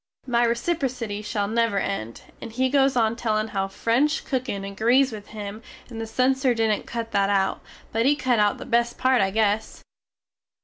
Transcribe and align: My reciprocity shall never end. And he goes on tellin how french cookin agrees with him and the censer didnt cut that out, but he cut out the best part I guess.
My 0.25 0.43
reciprocity 0.47 1.21
shall 1.21 1.47
never 1.47 1.77
end. 1.77 2.23
And 2.41 2.51
he 2.51 2.69
goes 2.69 2.95
on 2.95 3.15
tellin 3.15 3.49
how 3.49 3.67
french 3.67 4.25
cookin 4.25 4.63
agrees 4.63 5.11
with 5.11 5.27
him 5.27 5.61
and 5.91 6.01
the 6.01 6.07
censer 6.07 6.55
didnt 6.55 6.87
cut 6.87 7.11
that 7.11 7.29
out, 7.29 7.61
but 7.91 8.07
he 8.07 8.15
cut 8.15 8.39
out 8.39 8.57
the 8.57 8.65
best 8.65 8.97
part 8.97 9.21
I 9.21 9.29
guess. 9.29 9.83